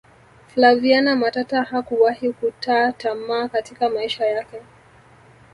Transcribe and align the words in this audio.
flaviana 0.53 1.15
matata 1.15 1.63
hakuwahi 1.63 2.33
kutaa 2.33 2.91
tamaa 2.91 3.47
katika 3.47 3.89
maisha 3.89 4.25
yake 4.25 4.61